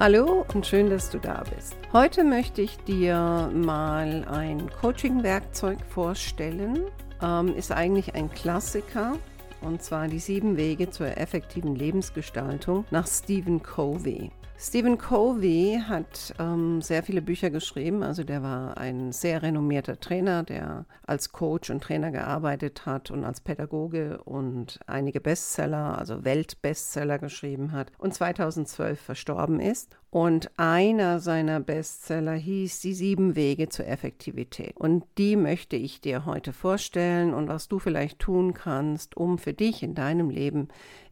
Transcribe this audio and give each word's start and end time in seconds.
Hallo 0.00 0.44
und 0.52 0.66
schön, 0.66 0.90
dass 0.90 1.08
du 1.08 1.20
da 1.20 1.44
bist. 1.54 1.76
Heute 1.92 2.24
möchte 2.24 2.62
ich 2.62 2.78
dir 2.78 3.48
mal 3.54 4.24
ein 4.28 4.68
Coaching-Werkzeug 4.68 5.78
vorstellen. 5.88 6.80
Ähm, 7.22 7.54
ist 7.54 7.70
eigentlich 7.70 8.16
ein 8.16 8.28
Klassiker 8.28 9.16
und 9.60 9.84
zwar 9.84 10.08
die 10.08 10.18
sieben 10.18 10.56
Wege 10.56 10.90
zur 10.90 11.16
effektiven 11.16 11.76
Lebensgestaltung 11.76 12.84
nach 12.90 13.06
Stephen 13.06 13.62
Covey. 13.62 14.32
Stephen 14.66 14.96
Covey 14.96 15.78
hat 15.86 16.34
ähm, 16.38 16.80
sehr 16.80 17.02
viele 17.02 17.20
Bücher 17.20 17.50
geschrieben. 17.50 18.02
Also 18.02 18.24
der 18.24 18.42
war 18.42 18.78
ein 18.78 19.12
sehr 19.12 19.42
renommierter 19.42 20.00
Trainer, 20.00 20.42
der 20.42 20.86
als 21.06 21.32
Coach 21.32 21.68
und 21.68 21.82
Trainer 21.82 22.10
gearbeitet 22.10 22.86
hat 22.86 23.10
und 23.10 23.24
als 23.24 23.42
Pädagoge 23.42 24.22
und 24.22 24.80
einige 24.86 25.20
Bestseller, 25.20 25.98
also 25.98 26.24
Weltbestseller 26.24 27.18
geschrieben 27.18 27.72
hat 27.72 27.92
und 27.98 28.14
2012 28.14 28.98
verstorben 28.98 29.60
ist. 29.60 29.98
Und 30.08 30.50
einer 30.56 31.20
seiner 31.20 31.60
Bestseller 31.60 32.32
hieß 32.32 32.80
Die 32.80 32.94
sieben 32.94 33.36
Wege 33.36 33.68
zur 33.68 33.86
Effektivität. 33.86 34.78
Und 34.78 35.04
die 35.18 35.36
möchte 35.36 35.76
ich 35.76 36.00
dir 36.00 36.24
heute 36.24 36.54
vorstellen 36.54 37.34
und 37.34 37.48
was 37.48 37.68
du 37.68 37.78
vielleicht 37.78 38.18
tun 38.18 38.54
kannst, 38.54 39.14
um 39.14 39.36
für 39.36 39.52
dich 39.52 39.82
in 39.82 39.94
deinem 39.94 40.30
Leben 40.30 40.68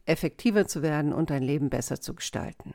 effektiver 0.07 0.65
zu 0.65 0.81
werden 0.81 1.13
und 1.13 1.29
dein 1.29 1.43
Leben 1.43 1.69
besser 1.69 2.01
zu 2.01 2.15
gestalten. 2.15 2.73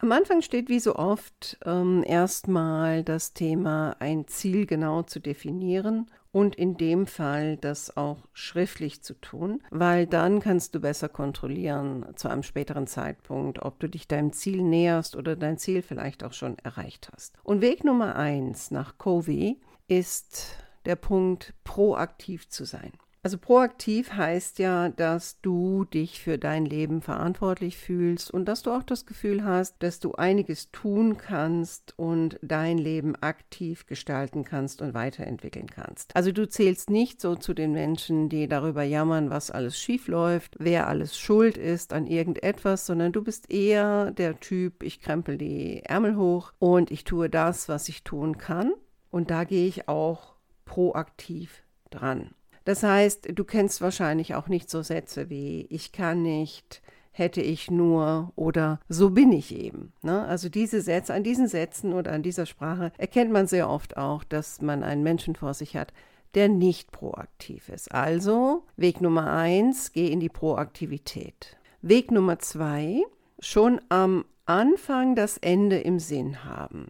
Am 0.00 0.12
Anfang 0.12 0.42
steht 0.42 0.68
wie 0.68 0.78
so 0.78 0.94
oft 0.94 1.58
ähm, 1.64 2.04
erstmal 2.06 3.02
das 3.02 3.32
Thema, 3.32 3.96
ein 3.98 4.28
Ziel 4.28 4.64
genau 4.64 5.02
zu 5.02 5.18
definieren 5.18 6.08
und 6.30 6.54
in 6.54 6.76
dem 6.76 7.08
Fall 7.08 7.56
das 7.56 7.96
auch 7.96 8.18
schriftlich 8.32 9.02
zu 9.02 9.14
tun, 9.14 9.60
weil 9.70 10.06
dann 10.06 10.38
kannst 10.38 10.76
du 10.76 10.80
besser 10.80 11.08
kontrollieren 11.08 12.06
zu 12.14 12.28
einem 12.28 12.44
späteren 12.44 12.86
Zeitpunkt, 12.86 13.60
ob 13.62 13.80
du 13.80 13.88
dich 13.88 14.06
deinem 14.06 14.32
Ziel 14.32 14.62
näherst 14.62 15.16
oder 15.16 15.34
dein 15.34 15.58
Ziel 15.58 15.82
vielleicht 15.82 16.22
auch 16.22 16.32
schon 16.32 16.56
erreicht 16.60 17.10
hast. 17.12 17.34
Und 17.42 17.60
Weg 17.60 17.82
Nummer 17.82 18.14
eins 18.14 18.70
nach 18.70 18.98
Covey 18.98 19.58
ist 19.88 20.54
der 20.84 20.96
Punkt, 20.96 21.54
proaktiv 21.64 22.48
zu 22.48 22.64
sein. 22.64 22.92
Also 23.24 23.36
proaktiv 23.36 24.12
heißt 24.12 24.60
ja, 24.60 24.90
dass 24.90 25.40
du 25.40 25.84
dich 25.84 26.20
für 26.20 26.38
dein 26.38 26.64
Leben 26.64 27.02
verantwortlich 27.02 27.76
fühlst 27.76 28.30
und 28.30 28.44
dass 28.44 28.62
du 28.62 28.70
auch 28.70 28.84
das 28.84 29.06
Gefühl 29.06 29.44
hast, 29.44 29.82
dass 29.82 29.98
du 29.98 30.12
einiges 30.12 30.70
tun 30.70 31.18
kannst 31.18 31.98
und 31.98 32.38
dein 32.42 32.78
Leben 32.78 33.16
aktiv 33.16 33.86
gestalten 33.86 34.44
kannst 34.44 34.82
und 34.82 34.94
weiterentwickeln 34.94 35.66
kannst. 35.66 36.14
Also 36.14 36.30
du 36.30 36.48
zählst 36.48 36.90
nicht 36.90 37.20
so 37.20 37.34
zu 37.34 37.54
den 37.54 37.72
Menschen, 37.72 38.28
die 38.28 38.46
darüber 38.46 38.84
jammern, 38.84 39.30
was 39.30 39.50
alles 39.50 39.78
schief 39.78 40.06
läuft, 40.06 40.56
wer 40.60 40.86
alles 40.86 41.18
schuld 41.18 41.58
ist 41.58 41.92
an 41.92 42.06
irgendetwas, 42.06 42.86
sondern 42.86 43.10
du 43.10 43.22
bist 43.22 43.50
eher 43.50 44.12
der 44.12 44.38
Typ, 44.38 44.84
ich 44.84 45.00
krempel 45.00 45.38
die 45.38 45.82
Ärmel 45.84 46.16
hoch 46.16 46.52
und 46.60 46.92
ich 46.92 47.02
tue 47.02 47.28
das, 47.28 47.68
was 47.68 47.88
ich 47.88 48.04
tun 48.04 48.38
kann 48.38 48.72
und 49.10 49.30
da 49.30 49.42
gehe 49.42 49.66
ich 49.66 49.88
auch 49.88 50.36
proaktiv 50.64 51.64
dran. 51.90 52.30
Das 52.64 52.82
heißt, 52.82 53.28
du 53.34 53.44
kennst 53.44 53.80
wahrscheinlich 53.80 54.34
auch 54.34 54.48
nicht 54.48 54.70
so 54.70 54.82
Sätze 54.82 55.30
wie 55.30 55.66
ich 55.70 55.92
kann 55.92 56.22
nicht, 56.22 56.82
hätte 57.12 57.40
ich 57.40 57.70
nur 57.70 58.32
oder 58.36 58.80
so 58.88 59.10
bin 59.10 59.32
ich 59.32 59.54
eben. 59.54 59.92
Ne? 60.02 60.24
Also 60.26 60.48
diese 60.48 60.80
Sätze, 60.80 61.14
an 61.14 61.24
diesen 61.24 61.48
Sätzen 61.48 61.92
oder 61.92 62.12
an 62.12 62.22
dieser 62.22 62.46
Sprache 62.46 62.92
erkennt 62.96 63.32
man 63.32 63.46
sehr 63.46 63.68
oft 63.68 63.96
auch, 63.96 64.24
dass 64.24 64.62
man 64.62 64.84
einen 64.84 65.02
Menschen 65.02 65.34
vor 65.34 65.54
sich 65.54 65.76
hat, 65.76 65.92
der 66.34 66.48
nicht 66.48 66.92
proaktiv 66.92 67.68
ist. 67.68 67.92
Also 67.92 68.64
Weg 68.76 69.00
Nummer 69.00 69.32
eins, 69.32 69.92
geh 69.92 70.08
in 70.08 70.20
die 70.20 70.28
Proaktivität. 70.28 71.56
Weg 71.82 72.10
Nummer 72.10 72.38
zwei, 72.38 73.02
schon 73.40 73.80
am 73.88 74.24
Anfang 74.46 75.14
das 75.14 75.38
Ende 75.38 75.78
im 75.78 75.98
Sinn 75.98 76.44
haben. 76.44 76.86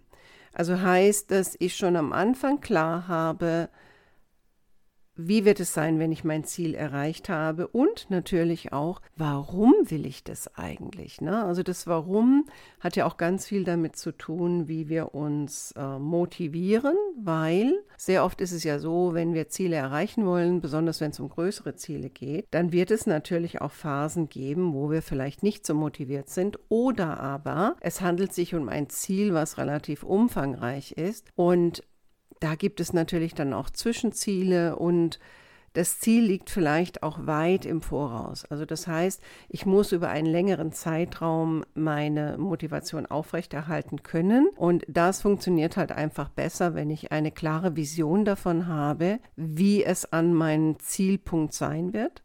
Also 0.52 0.80
heißt, 0.80 1.30
dass 1.30 1.56
ich 1.58 1.76
schon 1.76 1.96
am 1.96 2.12
Anfang 2.12 2.60
klar 2.60 3.08
habe, 3.08 3.68
wie 5.18 5.44
wird 5.44 5.58
es 5.58 5.74
sein, 5.74 5.98
wenn 5.98 6.12
ich 6.12 6.22
mein 6.22 6.44
Ziel 6.44 6.74
erreicht 6.74 7.28
habe 7.28 7.66
und 7.66 8.06
natürlich 8.08 8.72
auch, 8.72 9.02
warum 9.16 9.74
will 9.82 10.06
ich 10.06 10.22
das 10.22 10.54
eigentlich? 10.56 11.20
Ne? 11.20 11.44
Also 11.44 11.64
das 11.64 11.88
Warum 11.88 12.46
hat 12.78 12.94
ja 12.94 13.04
auch 13.04 13.16
ganz 13.16 13.46
viel 13.46 13.64
damit 13.64 13.96
zu 13.96 14.12
tun, 14.12 14.68
wie 14.68 14.88
wir 14.88 15.14
uns 15.14 15.72
äh, 15.72 15.98
motivieren, 15.98 16.94
weil 17.20 17.82
sehr 17.96 18.24
oft 18.24 18.40
ist 18.40 18.52
es 18.52 18.62
ja 18.62 18.78
so, 18.78 19.12
wenn 19.12 19.34
wir 19.34 19.48
Ziele 19.48 19.74
erreichen 19.74 20.24
wollen, 20.24 20.60
besonders 20.60 21.00
wenn 21.00 21.10
es 21.10 21.18
um 21.18 21.28
größere 21.28 21.74
Ziele 21.74 22.10
geht, 22.10 22.46
dann 22.52 22.70
wird 22.70 22.92
es 22.92 23.06
natürlich 23.06 23.60
auch 23.60 23.72
Phasen 23.72 24.28
geben, 24.28 24.72
wo 24.72 24.90
wir 24.90 25.02
vielleicht 25.02 25.42
nicht 25.42 25.66
so 25.66 25.74
motiviert 25.74 26.28
sind 26.28 26.60
oder 26.68 27.18
aber 27.18 27.76
es 27.80 28.00
handelt 28.00 28.32
sich 28.32 28.54
um 28.54 28.68
ein 28.68 28.88
Ziel, 28.88 29.34
was 29.34 29.58
relativ 29.58 30.04
umfangreich 30.04 30.92
ist 30.92 31.28
und 31.34 31.82
da 32.40 32.54
gibt 32.54 32.80
es 32.80 32.92
natürlich 32.92 33.34
dann 33.34 33.52
auch 33.52 33.70
Zwischenziele 33.70 34.76
und 34.76 35.18
das 35.74 36.00
Ziel 36.00 36.24
liegt 36.24 36.50
vielleicht 36.50 37.02
auch 37.02 37.26
weit 37.26 37.64
im 37.64 37.82
Voraus. 37.82 38.44
Also 38.46 38.64
das 38.64 38.86
heißt, 38.86 39.22
ich 39.48 39.66
muss 39.66 39.92
über 39.92 40.08
einen 40.08 40.26
längeren 40.26 40.72
Zeitraum 40.72 41.64
meine 41.74 42.36
Motivation 42.38 43.06
aufrechterhalten 43.06 44.02
können. 44.02 44.48
Und 44.56 44.84
das 44.88 45.22
funktioniert 45.22 45.76
halt 45.76 45.92
einfach 45.92 46.30
besser, 46.30 46.74
wenn 46.74 46.90
ich 46.90 47.12
eine 47.12 47.30
klare 47.30 47.76
Vision 47.76 48.24
davon 48.24 48.66
habe, 48.66 49.20
wie 49.36 49.84
es 49.84 50.12
an 50.12 50.34
meinem 50.34 50.78
Zielpunkt 50.80 51.52
sein 51.52 51.92
wird 51.92 52.22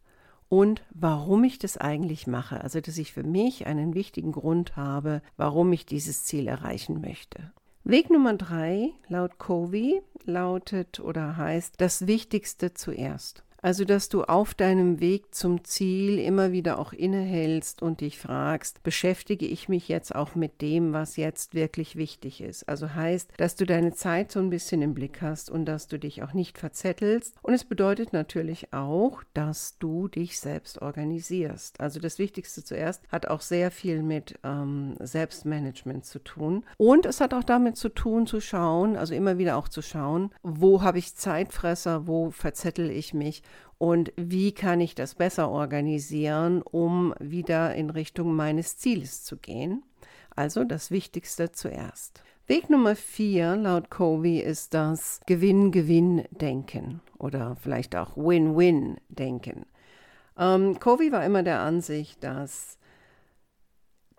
und 0.49 0.83
warum 0.91 1.43
ich 1.43 1.59
das 1.59 1.77
eigentlich 1.77 2.27
mache. 2.27 2.61
Also 2.61 2.79
dass 2.79 2.97
ich 2.97 3.13
für 3.13 3.23
mich 3.23 3.67
einen 3.67 3.93
wichtigen 3.93 4.31
Grund 4.31 4.75
habe, 4.75 5.21
warum 5.37 5.73
ich 5.73 5.85
dieses 5.85 6.23
Ziel 6.23 6.47
erreichen 6.47 7.01
möchte. 7.01 7.51
Weg 7.85 8.09
Nummer 8.09 8.33
drei, 8.35 8.93
laut 9.09 9.37
Covey, 9.39 10.01
lautet 10.23 11.01
oder 11.01 11.35
heißt 11.35 11.81
das 11.81 12.07
Wichtigste 12.07 12.73
zuerst. 12.73 13.43
Also, 13.63 13.85
dass 13.85 14.09
du 14.09 14.23
auf 14.23 14.53
deinem 14.53 14.99
Weg 14.99 15.33
zum 15.33 15.63
Ziel 15.63 16.19
immer 16.19 16.51
wieder 16.51 16.77
auch 16.79 16.91
innehältst 16.91 17.81
und 17.81 18.01
dich 18.01 18.19
fragst, 18.19 18.83
beschäftige 18.83 19.45
ich 19.45 19.69
mich 19.69 19.87
jetzt 19.87 20.13
auch 20.13 20.35
mit 20.35 20.61
dem, 20.61 20.91
was 20.91 21.15
jetzt 21.15 21.55
wirklich 21.55 21.95
wichtig 21.95 22.41
ist. 22.41 22.67
Also 22.67 22.93
heißt, 22.93 23.31
dass 23.37 23.55
du 23.55 23.65
deine 23.65 23.93
Zeit 23.93 24.33
so 24.33 24.39
ein 24.39 24.49
bisschen 24.49 24.81
im 24.81 24.93
Blick 24.93 25.21
hast 25.21 25.49
und 25.49 25.63
dass 25.63 25.87
du 25.87 25.97
dich 25.97 26.23
auch 26.23 26.33
nicht 26.33 26.57
verzettelst. 26.57 27.35
Und 27.41 27.53
es 27.53 27.63
bedeutet 27.63 28.11
natürlich 28.11 28.73
auch, 28.73 29.23
dass 29.33 29.77
du 29.79 30.09
dich 30.09 30.41
selbst 30.41 30.81
organisierst. 30.81 31.79
Also 31.79 32.01
das 32.01 32.19
Wichtigste 32.19 32.65
zuerst 32.65 33.01
hat 33.13 33.27
auch 33.27 33.39
sehr 33.39 33.71
viel 33.71 34.03
mit 34.03 34.37
ähm, 34.43 34.97
Selbstmanagement 34.99 36.03
zu 36.03 36.19
tun. 36.19 36.65
Und 36.75 37.05
es 37.05 37.21
hat 37.21 37.33
auch 37.33 37.45
damit 37.45 37.77
zu 37.77 37.87
tun, 37.87 38.27
zu 38.27 38.41
schauen, 38.41 38.97
also 38.97 39.13
immer 39.13 39.37
wieder 39.37 39.55
auch 39.55 39.69
zu 39.69 39.81
schauen, 39.81 40.31
wo 40.43 40.81
habe 40.81 40.99
ich 40.99 41.15
Zeitfresser, 41.15 42.07
wo 42.07 42.29
verzettel 42.29 42.91
ich 42.91 43.13
mich 43.13 43.41
und 43.77 44.13
wie 44.15 44.53
kann 44.53 44.79
ich 44.81 44.95
das 44.95 45.15
besser 45.15 45.49
organisieren, 45.49 46.61
um 46.61 47.13
wieder 47.19 47.75
in 47.75 47.89
Richtung 47.89 48.33
meines 48.35 48.77
Zieles 48.77 49.23
zu 49.23 49.37
gehen. 49.37 49.83
Also 50.35 50.63
das 50.63 50.89
Wichtigste 50.89 51.51
zuerst. 51.51 52.23
Weg 52.47 52.69
Nummer 52.69 52.95
vier 52.95 53.55
laut 53.55 53.89
Covey 53.89 54.39
ist 54.39 54.73
das 54.73 55.21
Gewinn-Gewinn-Denken 55.27 57.01
oder 57.17 57.55
vielleicht 57.55 57.95
auch 57.95 58.17
Win-Win-Denken. 58.17 59.65
Ähm, 60.37 60.79
Covey 60.79 61.11
war 61.11 61.25
immer 61.25 61.43
der 61.43 61.61
Ansicht, 61.61 62.23
dass 62.23 62.77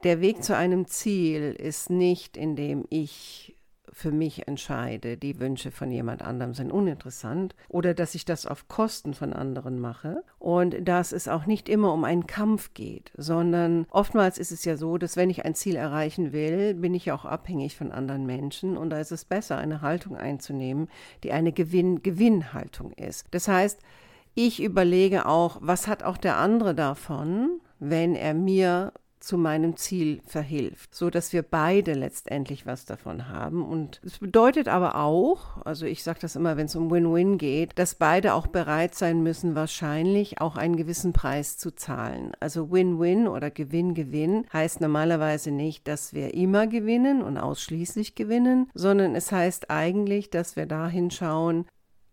der 0.04 0.20
Weg 0.20 0.44
zu 0.44 0.56
einem 0.56 0.86
Ziel 0.86 1.52
ist 1.52 1.90
nicht, 1.90 2.36
indem 2.36 2.84
ich 2.90 3.53
für 3.94 4.10
mich 4.10 4.48
entscheide, 4.48 5.16
die 5.16 5.38
Wünsche 5.38 5.70
von 5.70 5.90
jemand 5.90 6.20
anderem 6.20 6.52
sind 6.52 6.72
uninteressant 6.72 7.54
oder 7.68 7.94
dass 7.94 8.14
ich 8.14 8.24
das 8.24 8.44
auf 8.44 8.66
Kosten 8.66 9.14
von 9.14 9.32
anderen 9.32 9.78
mache 9.78 10.24
und 10.38 10.86
dass 10.86 11.12
es 11.12 11.28
auch 11.28 11.46
nicht 11.46 11.68
immer 11.68 11.92
um 11.92 12.04
einen 12.04 12.26
Kampf 12.26 12.74
geht, 12.74 13.12
sondern 13.16 13.86
oftmals 13.90 14.38
ist 14.38 14.50
es 14.50 14.64
ja 14.64 14.76
so, 14.76 14.98
dass 14.98 15.16
wenn 15.16 15.30
ich 15.30 15.44
ein 15.44 15.54
Ziel 15.54 15.76
erreichen 15.76 16.32
will, 16.32 16.74
bin 16.74 16.92
ich 16.92 17.06
ja 17.06 17.14
auch 17.14 17.24
abhängig 17.24 17.76
von 17.76 17.92
anderen 17.92 18.26
Menschen 18.26 18.76
und 18.76 18.90
da 18.90 18.98
ist 18.98 19.12
es 19.12 19.24
besser, 19.24 19.58
eine 19.58 19.80
Haltung 19.80 20.16
einzunehmen, 20.16 20.88
die 21.22 21.32
eine 21.32 21.52
Gewinn-Gewinn-Haltung 21.52 22.92
ist. 22.92 23.26
Das 23.30 23.46
heißt, 23.46 23.80
ich 24.34 24.60
überlege 24.60 25.26
auch, 25.26 25.58
was 25.60 25.86
hat 25.86 26.02
auch 26.02 26.16
der 26.16 26.36
andere 26.38 26.74
davon, 26.74 27.60
wenn 27.78 28.16
er 28.16 28.34
mir 28.34 28.92
zu 29.24 29.38
meinem 29.38 29.76
Ziel 29.76 30.20
verhilft, 30.26 30.94
so 30.94 31.10
dass 31.10 31.32
wir 31.32 31.42
beide 31.42 31.94
letztendlich 31.94 32.66
was 32.66 32.84
davon 32.84 33.28
haben. 33.28 33.64
Und 33.64 34.00
es 34.04 34.18
bedeutet 34.18 34.68
aber 34.68 34.96
auch, 34.96 35.64
also 35.64 35.86
ich 35.86 36.02
sage 36.02 36.20
das 36.20 36.36
immer, 36.36 36.56
wenn 36.56 36.66
es 36.66 36.76
um 36.76 36.90
Win-Win 36.90 37.38
geht, 37.38 37.78
dass 37.78 37.94
beide 37.94 38.34
auch 38.34 38.46
bereit 38.46 38.94
sein 38.94 39.22
müssen, 39.22 39.54
wahrscheinlich 39.54 40.40
auch 40.40 40.56
einen 40.56 40.76
gewissen 40.76 41.12
Preis 41.12 41.56
zu 41.58 41.74
zahlen. 41.74 42.32
Also 42.40 42.70
Win-Win 42.70 43.28
oder 43.28 43.50
Gewinn-Gewinn 43.50 44.46
heißt 44.52 44.80
normalerweise 44.80 45.50
nicht, 45.50 45.88
dass 45.88 46.14
wir 46.14 46.34
immer 46.34 46.66
gewinnen 46.66 47.22
und 47.22 47.38
ausschließlich 47.38 48.14
gewinnen, 48.14 48.70
sondern 48.74 49.14
es 49.14 49.32
heißt 49.32 49.70
eigentlich, 49.70 50.30
dass 50.30 50.56
wir 50.56 50.66
dahin 50.66 51.10
schauen, 51.10 51.66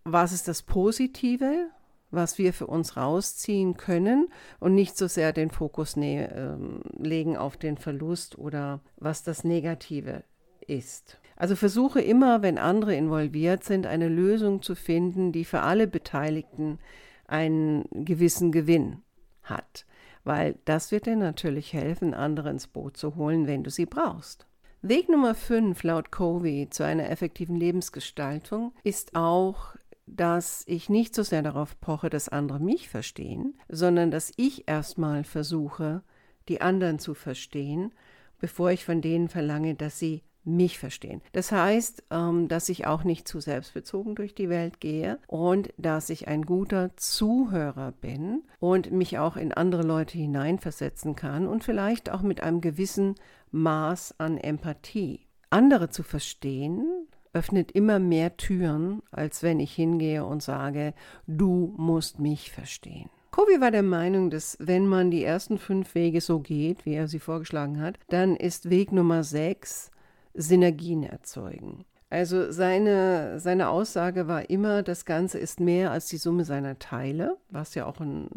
was 0.04 0.32
ist 0.32 0.48
das 0.48 0.64
Positive, 0.64 1.70
was 2.12 2.38
wir 2.38 2.54
für 2.54 2.68
uns 2.68 2.98
rausziehen 2.98 3.78
können 3.78 4.28
und 4.60 4.76
nicht 4.76 4.98
so 4.98 5.08
sehr 5.08 5.34
den 5.34 5.50
Fokus 5.50 5.96
ne 5.96 6.30
äh, 6.30 7.04
legen 7.04 7.38
auf 7.38 7.58
den 7.58 7.78
Verlust 7.78 8.38
oder 8.38 8.82
was 8.98 9.24
das 9.24 9.44
Negative 9.44 10.24
ist. 10.68 11.20
Also 11.36 11.56
versuche 11.56 12.02
immer, 12.02 12.44
wenn 12.44 12.58
andere 12.58 12.96
involviert 12.96 13.64
sind, 13.64 13.88
eine 13.88 14.10
Lösung 14.10 14.62
zu 14.62 14.76
finden, 14.76 15.32
die 15.32 15.46
für 15.46 15.62
alle 15.62 15.88
Beteiligten 15.88 16.78
einen 17.26 17.86
gewissen 17.92 18.52
Gewinn 18.52 19.02
hat, 19.42 19.86
weil 20.24 20.60
das 20.66 20.92
wird 20.92 21.08
dir 21.08 21.16
natürlich 21.16 21.74
helfen, 21.74 22.14
andere 22.14 22.50
ins 22.52 22.68
Boot 22.68 22.98
zu 22.98 23.16
holen, 23.16 23.48
wenn 23.48 23.64
du 23.64 23.72
sie 23.72 23.86
brauchst. 23.86 24.46
Weg 24.84 25.10
Nummer 25.10 25.36
5 25.36 25.82
laut 25.84 26.12
Covey 26.12 26.68
zu 26.70 26.84
einer 26.84 27.10
effektiven 27.10 27.56
Lebensgestaltung 27.56 28.74
ist 28.84 29.16
auch 29.16 29.76
dass 30.16 30.64
ich 30.68 30.90
nicht 30.90 31.16
so 31.16 31.24
sehr 31.24 31.42
darauf 31.42 31.80
poche, 31.80 32.10
dass 32.10 32.30
andere 32.30 32.60
mich 32.60 32.90
verstehen, 32.90 33.58
sondern 33.70 34.12
dass 34.12 34.32
ich 34.36 34.68
erstmal 34.68 35.24
versuche, 35.24 36.04
die 36.50 36.62
anderen 36.62 37.00
zu 37.00 37.14
verstehen, 37.14 37.94
bevor 38.40 38.72
ich 38.72 38.84
von 38.84 39.02
denen 39.02 39.30
verlange, 39.30 39.76
dass 39.76 40.00
sie 40.00 40.24
mich 40.44 40.80
verstehen. 40.80 41.22
Das 41.34 41.52
heißt, 41.52 42.04
ähm, 42.10 42.48
dass 42.48 42.70
ich 42.70 42.88
auch 42.88 43.04
nicht 43.04 43.28
zu 43.28 43.40
selbstbezogen 43.40 44.16
durch 44.16 44.34
die 44.34 44.50
Welt 44.50 44.80
gehe 44.80 45.20
und 45.28 45.72
dass 45.78 46.10
ich 46.10 46.28
ein 46.28 46.44
guter 46.44 46.96
Zuhörer 46.98 47.92
bin 47.92 48.44
und 48.60 48.92
mich 48.92 49.20
auch 49.20 49.38
in 49.38 49.54
andere 49.54 49.84
Leute 49.84 50.18
hineinversetzen 50.18 51.16
kann 51.16 51.48
und 51.48 51.64
vielleicht 51.64 52.10
auch 52.10 52.24
mit 52.24 52.42
einem 52.42 52.60
gewissen 52.60 53.16
Maß 53.52 54.16
an 54.18 54.38
Empathie. 54.38 55.28
Andere 55.52 55.90
zu 55.90 56.02
verstehen 56.02 57.08
öffnet 57.34 57.72
immer 57.72 58.00
mehr 58.00 58.38
Türen, 58.38 59.02
als 59.12 59.44
wenn 59.44 59.60
ich 59.60 59.74
hingehe 59.74 60.26
und 60.26 60.44
sage, 60.44 60.94
du 61.28 61.74
musst 61.78 62.20
mich 62.20 62.52
verstehen. 62.52 63.10
Covey 63.32 63.62
war 63.62 63.72
der 63.72 63.84
Meinung, 63.84 64.30
dass 64.30 64.58
wenn 64.60 64.88
man 64.88 65.10
die 65.10 65.24
ersten 65.24 65.58
fünf 65.58 65.96
Wege 65.96 66.20
so 66.20 66.40
geht, 66.40 66.86
wie 66.86 66.94
er 66.94 67.08
sie 67.08 67.20
vorgeschlagen 67.20 67.80
hat, 67.80 67.98
dann 68.10 68.36
ist 68.36 68.70
Weg 68.70 68.92
Nummer 68.92 69.24
sechs 69.24 69.90
Synergien 70.34 71.04
erzeugen. 71.04 71.86
Also 72.10 72.52
seine, 72.52 73.40
seine 73.40 73.70
Aussage 73.70 74.28
war 74.28 74.50
immer, 74.50 74.84
das 74.84 75.06
Ganze 75.06 75.40
ist 75.40 75.62
mehr 75.62 75.92
als 75.92 76.08
die 76.08 76.18
Summe 76.18 76.44
seiner 76.44 76.78
Teile, 76.78 77.38
was 77.50 77.74
ja 77.74 77.86
auch 77.86 78.02
ein 78.02 78.28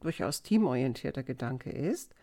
durchaus 0.00 0.42
teamorientierter 0.42 1.22
Gedanke 1.22 1.70
ist. 1.70 2.14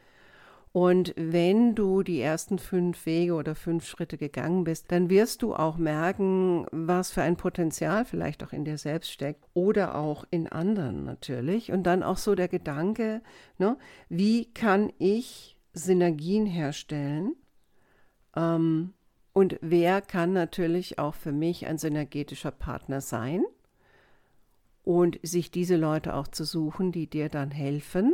Und 0.72 1.14
wenn 1.18 1.74
du 1.74 2.04
die 2.04 2.22
ersten 2.22 2.60
fünf 2.60 3.08
Wege 3.08 3.34
oder 3.34 3.56
fünf 3.56 3.88
Schritte 3.88 4.18
gegangen 4.18 4.64
bist, 4.64 4.92
dann 4.92 5.10
wirst 5.10 5.42
du 5.42 5.56
auch 5.56 5.78
merken, 5.78 6.68
was 6.72 7.12
für 7.12 7.24
ein 7.24 7.38
Potenzial 7.38 8.06
vielleicht 8.06 8.44
auch 8.44 8.54
in 8.54 8.66
dir 8.66 8.78
selbst 8.78 9.12
steckt 9.12 9.46
oder 9.56 9.96
auch 9.96 10.26
in 10.30 10.48
anderen 10.48 11.06
natürlich. 11.06 11.72
Und 11.72 11.84
dann 11.84 12.04
auch 12.04 12.18
so 12.18 12.36
der 12.36 12.48
Gedanke, 12.48 13.22
ne, 13.58 13.78
wie 14.10 14.46
kann 14.54 14.94
ich 15.00 15.58
Synergien 15.74 16.46
herstellen? 16.46 17.36
Ähm, 18.36 18.94
und 19.34 19.58
wer 19.62 20.02
kann 20.02 20.34
natürlich 20.34 21.00
auch 21.00 21.16
für 21.16 21.32
mich 21.32 21.66
ein 21.66 21.80
synergetischer 21.80 22.52
Partner 22.52 23.02
sein? 23.02 23.44
Und 24.84 25.20
sich 25.24 25.50
diese 25.50 25.78
Leute 25.78 26.14
auch 26.14 26.28
zu 26.28 26.44
suchen, 26.44 26.92
die 26.92 27.08
dir 27.08 27.30
dann 27.30 27.50
helfen 27.50 28.14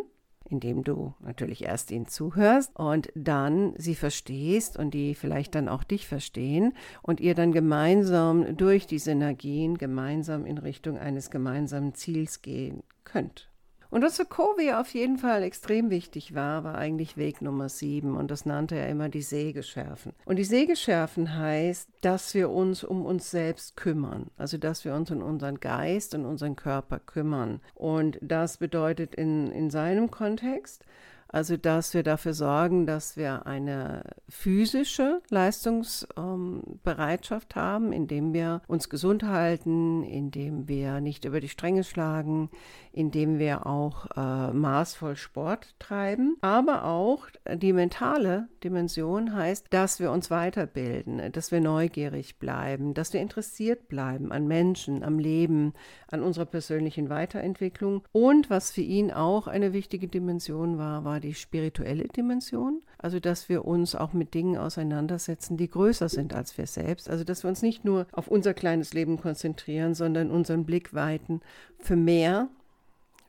indem 0.49 0.83
du 0.83 1.13
natürlich 1.19 1.63
erst 1.63 1.91
ihnen 1.91 2.07
zuhörst 2.07 2.75
und 2.75 3.11
dann 3.15 3.73
sie 3.77 3.95
verstehst 3.95 4.77
und 4.77 4.93
die 4.93 5.15
vielleicht 5.15 5.55
dann 5.55 5.67
auch 5.67 5.83
dich 5.83 6.07
verstehen 6.07 6.73
und 7.01 7.19
ihr 7.19 7.35
dann 7.35 7.51
gemeinsam 7.51 8.55
durch 8.57 8.87
die 8.87 8.99
Synergien 8.99 9.77
gemeinsam 9.77 10.45
in 10.45 10.57
Richtung 10.57 10.97
eines 10.97 11.29
gemeinsamen 11.29 11.93
Ziels 11.93 12.41
gehen 12.41 12.83
könnt. 13.03 13.49
Und 13.95 14.01
was 14.01 14.17
für 14.17 14.25
Covey 14.25 14.73
auf 14.73 14.93
jeden 14.93 15.17
Fall 15.17 15.41
extrem 15.41 15.89
wichtig 15.89 16.35
war, 16.35 16.65
war 16.65 16.75
eigentlich 16.75 17.15
Weg 17.15 17.41
Nummer 17.41 17.69
sieben 17.69 18.17
und 18.17 18.29
das 18.29 18.45
nannte 18.45 18.75
er 18.75 18.89
immer 18.89 19.07
die 19.07 19.21
Säge 19.21 19.63
schärfen. 19.63 20.11
Und 20.25 20.35
die 20.35 20.43
Säge 20.43 20.75
schärfen 20.75 21.37
heißt, 21.37 21.87
dass 22.01 22.33
wir 22.33 22.49
uns 22.49 22.83
um 22.83 23.05
uns 23.05 23.31
selbst 23.31 23.77
kümmern, 23.77 24.31
also 24.35 24.57
dass 24.57 24.83
wir 24.83 24.93
uns 24.93 25.11
um 25.11 25.23
unseren 25.23 25.61
Geist 25.61 26.13
und 26.13 26.25
unseren 26.25 26.57
Körper 26.57 26.99
kümmern. 26.99 27.61
Und 27.73 28.19
das 28.21 28.57
bedeutet 28.57 29.15
in, 29.15 29.49
in 29.53 29.69
seinem 29.69 30.11
Kontext, 30.11 30.83
also, 31.35 31.57
dass 31.57 31.93
wir 31.93 32.03
dafür 32.03 32.33
sorgen, 32.33 32.85
dass 32.85 33.17
wir 33.17 33.45
eine 33.45 34.03
physische 34.29 35.21
Leistungsbereitschaft 35.29 37.57
ähm, 37.57 37.61
haben, 37.61 37.91
indem 37.91 38.33
wir 38.33 38.61
uns 38.67 38.89
gesund 38.89 39.23
halten, 39.23 40.03
indem 40.03 40.69
wir 40.69 41.01
nicht 41.01 41.25
über 41.25 41.41
die 41.41 41.49
Stränge 41.49 41.83
schlagen, 41.83 42.49
indem 42.93 43.37
wir 43.37 43.67
auch 43.67 44.05
äh, 44.15 44.53
maßvoll 44.53 45.17
Sport 45.17 45.75
treiben. 45.77 46.37
Aber 46.39 46.85
auch 46.85 47.27
die 47.53 47.73
mentale 47.73 48.47
Dimension 48.63 49.35
heißt, 49.35 49.67
dass 49.71 49.99
wir 49.99 50.11
uns 50.11 50.31
weiterbilden, 50.31 51.33
dass 51.33 51.51
wir 51.51 51.59
neugierig 51.59 52.39
bleiben, 52.39 52.93
dass 52.93 53.11
wir 53.11 53.19
interessiert 53.19 53.89
bleiben 53.89 54.31
an 54.31 54.47
Menschen, 54.47 55.03
am 55.03 55.19
Leben, 55.19 55.73
an 56.07 56.23
unserer 56.23 56.45
persönlichen 56.45 57.09
Weiterentwicklung. 57.09 58.03
Und 58.13 58.49
was 58.49 58.71
für 58.71 58.79
ihn 58.79 59.11
auch 59.11 59.47
eine 59.47 59.73
wichtige 59.73 60.07
Dimension 60.07 60.77
war, 60.77 61.03
war 61.03 61.19
die 61.25 61.33
spirituelle 61.33 62.07
Dimension. 62.07 62.81
Also, 62.97 63.19
dass 63.19 63.49
wir 63.49 63.65
uns 63.65 63.95
auch 63.95 64.13
mit 64.13 64.33
Dingen 64.33 64.57
auseinandersetzen, 64.57 65.57
die 65.57 65.69
größer 65.69 66.09
sind 66.09 66.33
als 66.33 66.57
wir 66.57 66.67
selbst. 66.67 67.09
Also, 67.09 67.23
dass 67.23 67.43
wir 67.43 67.49
uns 67.49 67.61
nicht 67.61 67.85
nur 67.85 68.07
auf 68.11 68.27
unser 68.27 68.53
kleines 68.53 68.93
Leben 68.93 69.17
konzentrieren, 69.17 69.93
sondern 69.93 70.31
unseren 70.31 70.65
Blick 70.65 70.93
weiten 70.93 71.41
für 71.79 71.95
mehr 71.95 72.49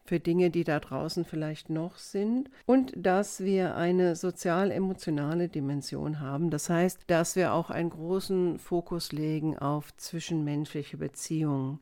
für 0.05 0.21
Dinge, 0.21 0.51
die 0.51 0.65
da 0.65 0.79
draußen 0.79 1.25
vielleicht 1.25 1.69
noch 1.69 1.99
sind 1.99 2.49
und 2.65 2.93
dass 2.97 3.41
wir 3.41 3.77
eine 3.77 4.15
sozial-emotionale 4.15 5.49
Dimension 5.49 6.21
haben. 6.21 6.51
Das 6.51 6.71
heißt, 6.71 7.01
dass 7.09 7.37
wir 7.37 7.53
auch 7.53 7.71
einen 7.71 7.91
großen 7.91 8.59
Fokus 8.59 9.13
legen 9.13 9.59
auf 9.59 9.97
zwischenmenschliche 9.97 10.97
Beziehungen. 10.97 11.81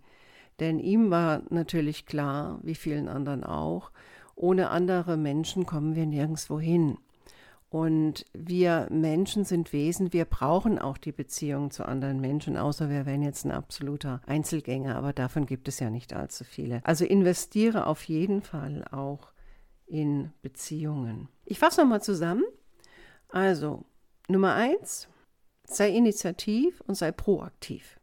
Denn 0.61 0.79
ihm 0.79 1.11
war 1.11 1.43
natürlich 1.51 2.07
klar, 2.07 2.61
wie 2.63 2.75
vielen 2.75 3.09
anderen 3.09 3.45
auch, 3.45 3.91
ohne 4.37 4.71
andere 4.71 5.17
Menschen 5.17 5.67
kommen 5.67 5.95
wir 5.95 6.07
nirgendwo 6.07 6.59
hin. 6.59 6.99
Und 7.75 8.25
wir 8.33 8.87
Menschen 8.89 9.45
sind 9.45 9.73
Wesen, 9.73 10.13
wir 10.13 10.27
brauchen 10.27 10.79
auch 10.79 10.97
die 10.97 11.11
Beziehung 11.11 11.73
zu 11.73 11.85
anderen 11.85 12.21
Menschen, 12.21 12.57
außer 12.57 12.89
wir 12.89 13.05
wären 13.05 13.23
jetzt 13.23 13.45
ein 13.45 13.51
absoluter 13.51 14.21
Einzelgänger, 14.27 14.95
aber 14.95 15.13
davon 15.13 15.45
gibt 15.45 15.67
es 15.67 15.81
ja 15.81 15.91
nicht 15.91 16.13
allzu 16.13 16.45
viele. 16.45 16.81
Also 16.85 17.05
investiere 17.05 17.89
auf 17.89 18.05
jeden 18.05 18.43
Fall 18.43 18.85
auch 18.93 19.33
in 19.87 20.33
Beziehungen. 20.41 21.29
Ich 21.45 21.59
fasse 21.59 21.81
nochmal 21.81 22.01
zusammen. 22.01 22.45
Also, 23.29 23.85
Nummer 24.29 24.55
eins, 24.55 25.09
sei 25.65 25.91
initiativ 25.91 26.81
und 26.83 26.95
sei 26.95 27.11
proaktiv. 27.11 27.99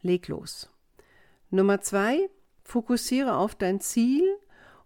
Leg 0.00 0.26
los. 0.26 0.68
Nummer 1.50 1.80
zwei, 1.80 2.28
fokussiere 2.64 3.36
auf 3.36 3.54
dein 3.54 3.80
Ziel 3.80 4.24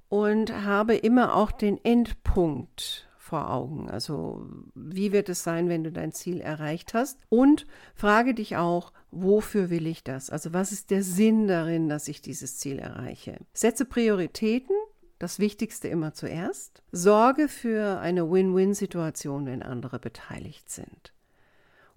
und 0.08 0.64
habe 0.64 0.96
immer 0.96 1.34
auch 1.34 1.50
den 1.52 1.82
Endpunkt 1.84 3.08
vor 3.26 3.50
Augen. 3.50 3.90
Also 3.90 4.46
wie 4.74 5.10
wird 5.10 5.28
es 5.28 5.42
sein, 5.42 5.68
wenn 5.68 5.82
du 5.82 5.90
dein 5.90 6.12
Ziel 6.12 6.40
erreicht 6.40 6.94
hast? 6.94 7.18
Und 7.28 7.66
frage 7.94 8.34
dich 8.34 8.56
auch, 8.56 8.92
wofür 9.10 9.68
will 9.68 9.86
ich 9.86 10.04
das? 10.04 10.30
Also 10.30 10.52
was 10.52 10.70
ist 10.70 10.90
der 10.90 11.02
Sinn 11.02 11.48
darin, 11.48 11.88
dass 11.88 12.06
ich 12.06 12.22
dieses 12.22 12.56
Ziel 12.58 12.78
erreiche? 12.78 13.38
Setze 13.52 13.84
Prioritäten. 13.84 14.76
Das 15.18 15.38
Wichtigste 15.38 15.88
immer 15.88 16.12
zuerst. 16.12 16.82
Sorge 16.92 17.48
für 17.48 18.00
eine 18.00 18.30
Win-Win-Situation, 18.30 19.46
wenn 19.46 19.62
andere 19.62 19.98
beteiligt 19.98 20.68
sind. 20.70 21.14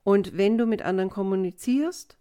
Und 0.04 0.38
wenn 0.38 0.58
du 0.58 0.66
mit 0.66 0.82
anderen 0.82 1.10
kommunizierst, 1.10 2.18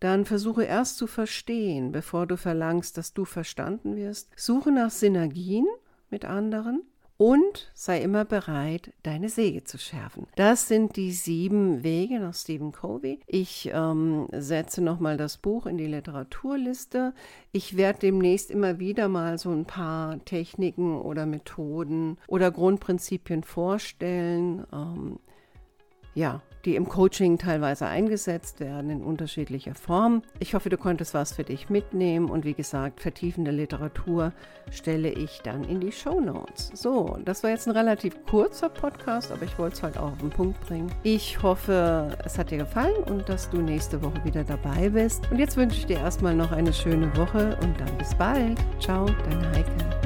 dann 0.00 0.24
versuche 0.24 0.64
erst 0.64 0.98
zu 0.98 1.06
verstehen, 1.06 1.92
bevor 1.92 2.26
du 2.26 2.36
verlangst, 2.36 2.96
dass 2.98 3.12
du 3.12 3.24
verstanden 3.24 3.96
wirst. 3.96 4.30
Suche 4.36 4.70
nach 4.72 4.90
Synergien 4.90 5.66
mit 6.10 6.24
anderen 6.24 6.82
und 7.18 7.70
sei 7.74 8.02
immer 8.02 8.24
bereit, 8.24 8.92
deine 9.02 9.28
Säge 9.28 9.64
zu 9.64 9.78
schärfen. 9.78 10.26
Das 10.36 10.68
sind 10.68 10.96
die 10.96 11.12
sieben 11.12 11.82
Wege 11.82 12.20
nach 12.20 12.34
Stephen 12.34 12.72
Covey. 12.72 13.20
Ich 13.26 13.70
ähm, 13.72 14.28
setze 14.32 14.82
nochmal 14.82 15.16
das 15.16 15.38
Buch 15.38 15.66
in 15.66 15.78
die 15.78 15.86
Literaturliste. 15.86 17.14
Ich 17.52 17.76
werde 17.76 18.00
demnächst 18.00 18.50
immer 18.50 18.78
wieder 18.78 19.08
mal 19.08 19.38
so 19.38 19.50
ein 19.50 19.64
paar 19.64 20.22
Techniken 20.24 21.00
oder 21.00 21.24
Methoden 21.24 22.18
oder 22.26 22.50
Grundprinzipien 22.50 23.44
vorstellen. 23.44 24.66
Ähm, 24.72 25.18
ja, 26.16 26.40
die 26.64 26.74
im 26.74 26.88
Coaching 26.88 27.38
teilweise 27.38 27.86
eingesetzt 27.86 28.58
werden 28.58 28.90
in 28.90 29.02
unterschiedlicher 29.02 29.74
Form. 29.74 30.22
Ich 30.40 30.54
hoffe, 30.54 30.70
du 30.70 30.78
konntest 30.78 31.14
was 31.14 31.32
für 31.32 31.44
dich 31.44 31.70
mitnehmen 31.70 32.28
und 32.28 32.44
wie 32.44 32.54
gesagt, 32.54 33.00
vertiefende 33.00 33.52
Literatur 33.52 34.32
stelle 34.72 35.10
ich 35.10 35.40
dann 35.44 35.62
in 35.62 35.78
die 35.78 35.92
Show 35.92 36.20
Notes. 36.20 36.72
So, 36.74 37.18
das 37.24 37.44
war 37.44 37.50
jetzt 37.50 37.68
ein 37.68 37.76
relativ 37.76 38.16
kurzer 38.26 38.70
Podcast, 38.70 39.30
aber 39.30 39.42
ich 39.42 39.56
wollte 39.58 39.76
es 39.76 39.82
halt 39.82 39.98
auch 39.98 40.12
auf 40.12 40.18
den 40.18 40.30
Punkt 40.30 40.58
bringen. 40.62 40.90
Ich 41.04 41.40
hoffe, 41.42 42.16
es 42.24 42.38
hat 42.38 42.50
dir 42.50 42.58
gefallen 42.58 43.04
und 43.04 43.28
dass 43.28 43.48
du 43.50 43.58
nächste 43.58 44.02
Woche 44.02 44.24
wieder 44.24 44.42
dabei 44.42 44.88
bist. 44.88 45.30
Und 45.30 45.38
jetzt 45.38 45.56
wünsche 45.56 45.78
ich 45.78 45.86
dir 45.86 45.98
erstmal 45.98 46.34
noch 46.34 46.50
eine 46.50 46.72
schöne 46.72 47.14
Woche 47.16 47.56
und 47.62 47.78
dann 47.78 47.96
bis 47.98 48.14
bald. 48.14 48.58
Ciao, 48.80 49.06
deine 49.06 49.48
Heike. 49.50 50.05